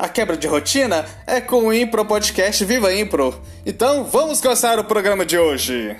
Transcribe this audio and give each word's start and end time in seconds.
A 0.00 0.08
quebra 0.08 0.34
de 0.34 0.46
rotina 0.46 1.04
é 1.26 1.42
com 1.42 1.66
o 1.66 1.74
Impro 1.74 2.06
Podcast 2.06 2.64
Viva 2.64 2.90
Impro. 2.90 3.38
Então 3.66 4.02
vamos 4.02 4.40
começar 4.40 4.78
o 4.78 4.84
programa 4.84 5.26
de 5.26 5.36
hoje. 5.36 5.94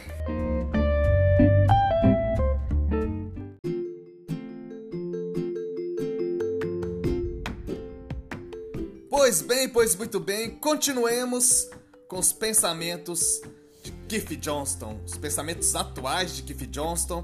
Pois 9.11 9.43
bem, 9.43 9.69
pois 9.69 9.95
muito 9.95 10.19
bem, 10.19 10.49
continuemos 10.49 11.69
com 12.09 12.19
os 12.19 12.33
pensamentos 12.33 13.43
de 13.83 13.93
Keith 14.09 14.35
Johnston, 14.41 14.99
os 15.05 15.19
pensamentos 15.19 15.77
atuais 15.77 16.35
de 16.35 16.43
Keith 16.43 16.71
Johnston, 16.71 17.23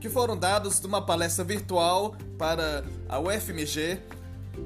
que 0.00 0.08
foram 0.08 0.36
dados 0.36 0.80
numa 0.80 1.00
palestra 1.00 1.44
virtual 1.44 2.16
para 2.36 2.84
a 3.08 3.20
UFMG 3.20 4.00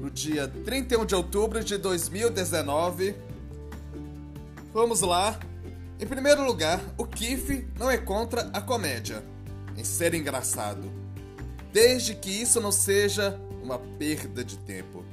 no 0.01 0.09
dia 0.09 0.47
31 0.47 1.05
de 1.05 1.15
outubro 1.15 1.63
de 1.63 1.77
2019. 1.77 3.15
Vamos 4.73 5.01
lá. 5.01 5.39
Em 5.99 6.05
primeiro 6.05 6.45
lugar, 6.45 6.81
o 6.97 7.05
Kiff 7.05 7.67
não 7.77 7.89
é 7.89 7.97
contra 7.97 8.49
a 8.53 8.59
comédia, 8.59 9.23
em 9.77 9.83
ser 9.83 10.13
engraçado, 10.13 10.91
desde 11.71 12.15
que 12.15 12.29
isso 12.29 12.59
não 12.59 12.71
seja 12.71 13.39
uma 13.61 13.79
perda 13.79 14.43
de 14.43 14.57
tempo. 14.57 15.05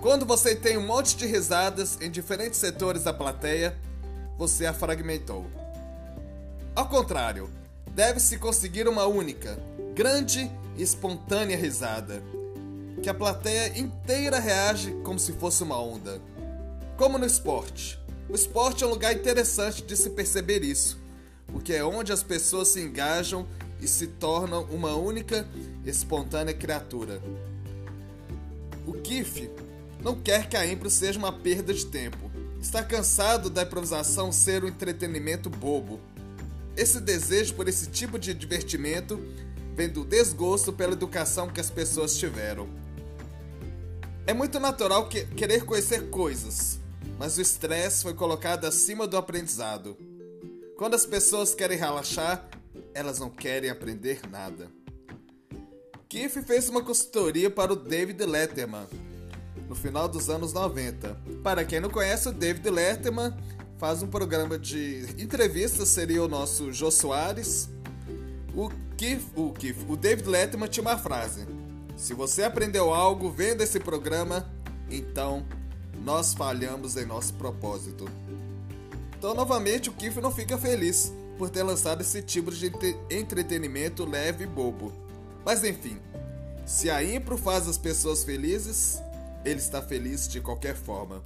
Quando 0.00 0.24
você 0.24 0.54
tem 0.54 0.76
um 0.76 0.86
monte 0.86 1.16
de 1.16 1.26
risadas 1.26 1.98
em 2.00 2.10
diferentes 2.10 2.58
setores 2.58 3.04
da 3.04 3.12
plateia, 3.12 3.76
você 4.36 4.66
a 4.66 4.72
fragmentou. 4.72 5.46
Ao 6.74 6.88
contrário, 6.88 7.50
deve-se 7.90 8.38
conseguir 8.38 8.88
uma 8.88 9.04
única, 9.06 9.58
grande 9.94 10.50
e 10.76 10.82
espontânea 10.82 11.56
risada 11.56 12.22
que 13.02 13.08
a 13.08 13.14
plateia 13.14 13.78
inteira 13.78 14.38
reage 14.38 14.92
como 15.04 15.18
se 15.18 15.32
fosse 15.32 15.62
uma 15.62 15.80
onda. 15.80 16.20
Como 16.96 17.18
no 17.18 17.26
esporte. 17.26 17.98
O 18.28 18.34
esporte 18.34 18.84
é 18.84 18.86
um 18.86 18.90
lugar 18.90 19.14
interessante 19.14 19.82
de 19.82 19.96
se 19.96 20.10
perceber 20.10 20.62
isso, 20.62 20.98
porque 21.46 21.72
é 21.72 21.84
onde 21.84 22.12
as 22.12 22.22
pessoas 22.22 22.68
se 22.68 22.80
engajam 22.80 23.46
e 23.80 23.88
se 23.88 24.06
tornam 24.06 24.64
uma 24.64 24.94
única, 24.96 25.46
espontânea 25.86 26.52
criatura. 26.52 27.22
O 28.86 28.92
Kiff 28.92 29.50
não 30.02 30.20
quer 30.20 30.48
que 30.48 30.56
a 30.56 30.66
impro 30.66 30.90
seja 30.90 31.18
uma 31.18 31.32
perda 31.32 31.72
de 31.72 31.86
tempo. 31.86 32.30
Está 32.60 32.82
cansado 32.82 33.48
da 33.48 33.62
improvisação 33.62 34.32
ser 34.32 34.64
um 34.64 34.68
entretenimento 34.68 35.48
bobo. 35.48 36.00
Esse 36.76 37.00
desejo 37.00 37.54
por 37.54 37.68
esse 37.68 37.88
tipo 37.88 38.18
de 38.18 38.34
divertimento 38.34 39.20
vem 39.74 39.88
do 39.88 40.04
desgosto 40.04 40.72
pela 40.72 40.92
educação 40.92 41.48
que 41.48 41.60
as 41.60 41.70
pessoas 41.70 42.16
tiveram. 42.16 42.68
É 44.28 44.34
muito 44.34 44.60
natural 44.60 45.08
que 45.08 45.24
querer 45.24 45.64
conhecer 45.64 46.10
coisas, 46.10 46.78
mas 47.18 47.38
o 47.38 47.40
estresse 47.40 48.02
foi 48.02 48.12
colocado 48.12 48.66
acima 48.66 49.06
do 49.06 49.16
aprendizado. 49.16 49.96
Quando 50.76 50.92
as 50.92 51.06
pessoas 51.06 51.54
querem 51.54 51.78
relaxar, 51.78 52.46
elas 52.92 53.18
não 53.18 53.30
querem 53.30 53.70
aprender 53.70 54.20
nada. 54.30 54.70
Keith 56.10 56.44
fez 56.46 56.68
uma 56.68 56.82
consultoria 56.82 57.48
para 57.48 57.72
o 57.72 57.76
David 57.76 58.22
Letterman 58.22 58.86
no 59.66 59.74
final 59.74 60.06
dos 60.06 60.28
anos 60.28 60.52
90. 60.52 61.16
Para 61.42 61.64
quem 61.64 61.80
não 61.80 61.88
conhece, 61.88 62.28
o 62.28 62.32
David 62.32 62.68
Letterman 62.68 63.34
faz 63.78 64.02
um 64.02 64.08
programa 64.08 64.58
de 64.58 65.06
entrevistas, 65.16 65.88
seria 65.88 66.22
o 66.22 66.28
nosso 66.28 66.70
Jô 66.70 66.90
Soares. 66.90 67.70
O 68.54 68.68
Keith, 68.94 69.24
o, 69.34 69.54
Keith, 69.54 69.78
o 69.88 69.96
David 69.96 70.28
Letterman 70.28 70.68
tinha 70.68 70.82
uma 70.82 70.98
frase: 70.98 71.46
se 71.98 72.14
você 72.14 72.44
aprendeu 72.44 72.94
algo 72.94 73.28
vendo 73.28 73.60
esse 73.60 73.80
programa, 73.80 74.48
então 74.88 75.44
nós 76.04 76.32
falhamos 76.32 76.96
em 76.96 77.04
nosso 77.04 77.34
propósito. 77.34 78.08
Então, 79.18 79.34
novamente, 79.34 79.90
o 79.90 79.92
Kiff 79.92 80.20
não 80.20 80.30
fica 80.30 80.56
feliz 80.56 81.12
por 81.36 81.50
ter 81.50 81.64
lançado 81.64 82.00
esse 82.00 82.22
tipo 82.22 82.52
de 82.52 82.72
entretenimento 83.10 84.04
leve 84.04 84.44
e 84.44 84.46
bobo. 84.46 84.92
Mas 85.44 85.64
enfim, 85.64 85.98
se 86.64 86.88
a 86.88 87.02
Impro 87.02 87.36
faz 87.36 87.66
as 87.66 87.76
pessoas 87.76 88.22
felizes, 88.22 89.02
ele 89.44 89.58
está 89.58 89.82
feliz 89.82 90.28
de 90.28 90.40
qualquer 90.40 90.76
forma. 90.76 91.20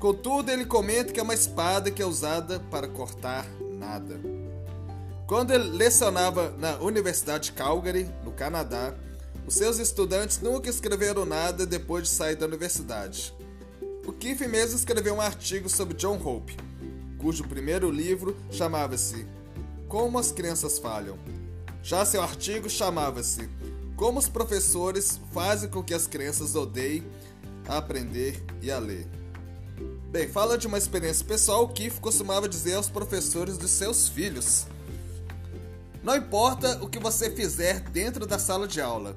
Contudo, 0.00 0.50
ele 0.50 0.66
comenta 0.66 1.12
que 1.12 1.20
é 1.20 1.22
uma 1.22 1.32
espada 1.32 1.92
que 1.92 2.02
é 2.02 2.06
usada 2.06 2.58
para 2.72 2.88
cortar 2.88 3.46
nada. 3.78 4.20
Quando 5.28 5.52
ele 5.52 5.70
lecionava 5.70 6.50
na 6.58 6.76
Universidade 6.78 7.46
de 7.46 7.52
Calgary, 7.52 8.10
no 8.24 8.32
Canadá, 8.32 8.92
os 9.46 9.54
seus 9.54 9.78
estudantes 9.78 10.40
nunca 10.40 10.68
escreveram 10.68 11.24
nada 11.24 11.64
depois 11.64 12.04
de 12.04 12.08
sair 12.08 12.36
da 12.36 12.46
universidade. 12.46 13.32
O 14.06 14.12
Keith 14.12 14.40
mesmo 14.40 14.76
escreveu 14.76 15.14
um 15.14 15.20
artigo 15.20 15.68
sobre 15.68 15.94
John 15.94 16.20
Hope, 16.22 16.56
cujo 17.18 17.46
primeiro 17.46 17.90
livro 17.90 18.36
chamava-se 18.50 19.26
Como 19.88 20.18
as 20.18 20.32
Crianças 20.32 20.78
Falham. 20.78 21.18
Já 21.82 22.04
seu 22.04 22.22
artigo 22.22 22.68
chamava-se 22.68 23.48
Como 23.96 24.18
os 24.18 24.28
Professores 24.28 25.20
Fazem 25.32 25.68
com 25.68 25.82
que 25.82 25.94
as 25.94 26.06
Crianças 26.06 26.54
Odeiem 26.54 27.04
a 27.68 27.78
Aprender 27.78 28.42
e 28.62 28.70
a 28.70 28.78
Ler. 28.78 29.06
Bem, 30.10 30.28
fala 30.28 30.56
de 30.56 30.66
uma 30.66 30.78
experiência 30.78 31.24
pessoal, 31.24 31.64
o 31.64 31.68
Keith 31.68 32.00
costumava 32.00 32.48
dizer 32.48 32.74
aos 32.74 32.88
professores 32.88 33.58
dos 33.58 33.70
seus 33.70 34.08
filhos: 34.08 34.66
Não 36.02 36.16
importa 36.16 36.78
o 36.82 36.88
que 36.88 36.98
você 36.98 37.30
fizer 37.30 37.80
dentro 37.80 38.26
da 38.26 38.38
sala 38.38 38.66
de 38.66 38.80
aula, 38.80 39.16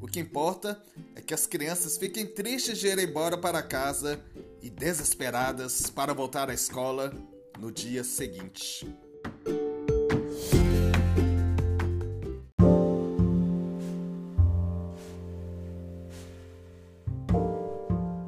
o 0.00 0.06
que 0.06 0.18
importa 0.18 0.82
é 1.14 1.20
que 1.20 1.34
as 1.34 1.46
crianças 1.46 1.98
fiquem 1.98 2.26
tristes 2.26 2.78
de 2.78 2.88
ir 2.88 2.98
embora 2.98 3.36
para 3.36 3.62
casa 3.62 4.18
e 4.62 4.70
desesperadas 4.70 5.90
para 5.90 6.14
voltar 6.14 6.48
à 6.48 6.54
escola 6.54 7.12
no 7.58 7.70
dia 7.70 8.02
seguinte. 8.02 8.86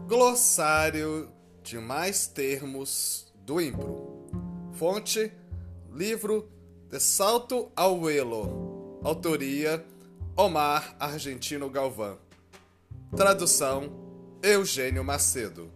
Glossário 0.06 1.31
de 1.62 1.78
mais 1.78 2.27
termos 2.27 3.33
do 3.47 3.60
Impro. 3.60 4.28
Fonte: 4.75 5.33
livro 5.91 6.50
De 6.91 7.00
Salto 7.00 7.72
ao 7.75 8.10
Elo. 8.10 9.00
Autoria: 9.03 9.84
Omar 10.34 10.97
Argentino 10.98 11.69
Galvão. 11.69 12.19
Tradução: 13.15 13.93
Eugênio 14.43 15.04
Macedo. 15.04 15.70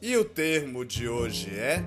E 0.00 0.16
o 0.16 0.24
termo 0.24 0.84
de 0.84 1.08
hoje 1.08 1.50
é. 1.50 1.82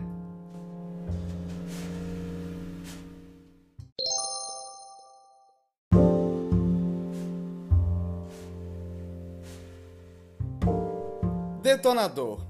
Detonador. 11.62 12.46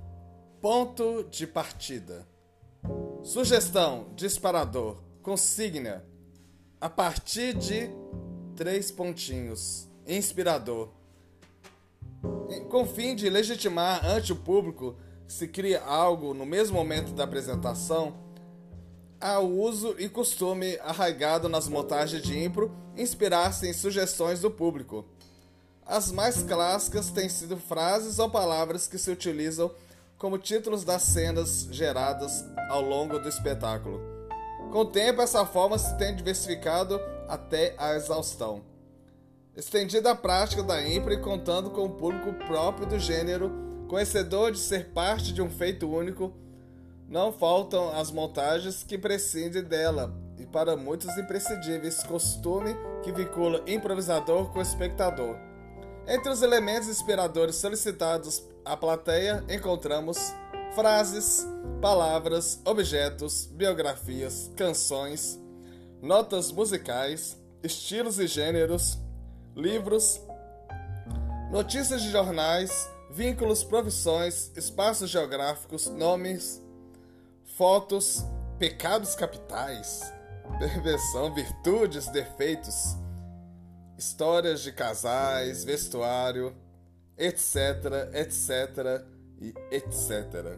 Ponto 0.59 1.24
de 1.30 1.45
partida. 1.45 2.27
Sugestão: 3.24 4.12
disparador. 4.15 5.03
Consigna. 5.21 6.03
A 6.81 6.89
partir 6.89 7.53
de 7.53 7.92
três 8.59 8.91
pontinhos. 8.91 9.88
Inspirador. 10.06 10.89
Com 12.69 12.85
fim 12.85 13.15
de 13.15 13.29
legitimar 13.29 14.06
ante 14.06 14.33
o 14.33 14.35
público 14.35 14.97
se 15.29 15.47
cria 15.47 15.81
algo 15.81 16.33
no 16.33 16.45
mesmo 16.45 16.75
momento 16.75 17.13
da 17.13 17.23
apresentação, 17.23 18.17
há 19.21 19.39
o 19.39 19.61
uso 19.61 19.95
e 19.97 20.09
costume 20.09 20.77
arraigado 20.79 21.47
nas 21.47 21.69
montagens 21.69 22.21
de 22.21 22.38
impro 22.38 22.69
inspirar-se 22.97 23.65
em 23.65 23.71
sugestões 23.71 24.41
do 24.41 24.51
público. 24.51 25.05
As 25.85 26.12
mais 26.12 26.44
clássicas 26.44 27.12
têm 27.12 27.29
sido 27.29 27.55
frases 27.55 28.19
ou 28.19 28.29
palavras 28.29 28.88
que 28.88 28.97
se 28.97 29.09
utilizam 29.09 29.71
como 30.17 30.38
títulos 30.38 30.83
das 30.83 31.03
cenas 31.03 31.69
geradas 31.71 32.44
ao 32.69 32.81
longo 32.81 33.19
do 33.19 33.29
espetáculo. 33.29 34.01
Com 34.69 34.79
o 34.79 34.85
tempo, 34.85 35.21
essa 35.21 35.45
forma 35.45 35.77
se 35.77 35.97
tem 35.97 36.13
diversificado 36.13 37.00
até 37.29 37.75
a 37.77 37.95
exaustão. 37.95 38.61
Estendida 39.55 40.11
a 40.11 40.15
prática 40.15 40.63
da 40.63 40.85
impre 40.85 41.17
contando 41.17 41.69
com 41.69 41.85
o 41.85 41.89
público 41.89 42.33
próprio 42.45 42.87
do 42.87 42.99
gênero 42.99 43.69
Conhecedor 43.89 44.51
de 44.51 44.59
ser 44.59 44.89
parte 44.89 45.33
de 45.33 45.41
um 45.41 45.49
feito 45.49 45.89
único, 45.89 46.31
não 47.07 47.33
faltam 47.33 47.89
as 47.89 48.11
montagens 48.11 48.83
que 48.83 48.99
prescindem 48.99 49.63
dela 49.63 50.13
e 50.37 50.45
para 50.45 50.77
muitos 50.77 51.17
imprescindíveis 51.17 52.03
costume 52.03 52.75
que 53.01 53.11
vincula 53.11 53.63
improvisador 53.65 54.51
com 54.51 54.61
espectador. 54.61 55.35
Entre 56.07 56.31
os 56.31 56.43
elementos 56.43 56.87
inspiradores 56.87 57.55
solicitados 57.55 58.43
à 58.63 58.77
plateia 58.77 59.43
encontramos 59.49 60.17
frases, 60.75 61.47
palavras, 61.81 62.61
objetos, 62.65 63.47
biografias, 63.47 64.51
canções, 64.55 65.39
notas 66.01 66.51
musicais, 66.51 67.38
estilos 67.63 68.19
e 68.19 68.28
gêneros, 68.28 68.98
livros, 69.56 70.22
notícias 71.51 72.01
de 72.01 72.12
jornais, 72.12 72.90
vínculos, 73.12 73.63
profissões, 73.63 74.51
espaços 74.56 75.10
geográficos, 75.10 75.88
nomes, 75.88 76.62
fotos, 77.57 78.24
pecados 78.57 79.16
capitais, 79.16 80.13
perversão, 80.60 81.34
virtudes, 81.34 82.07
defeitos, 82.07 82.96
histórias 83.98 84.62
de 84.62 84.72
casais, 84.72 85.63
vestuário, 85.63 86.56
etc, 87.18 88.13
etc 88.13 89.06
e 89.42 89.54
etc. 89.72 90.57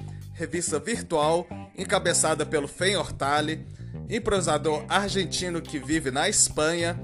revista 0.41 0.79
virtual 0.79 1.47
encabeçada 1.77 2.43
pelo 2.43 2.67
Fen 2.67 2.95
Hortali, 2.95 3.63
improvisador 4.09 4.83
argentino 4.89 5.61
que 5.61 5.77
vive 5.77 6.09
na 6.09 6.27
Espanha, 6.27 6.99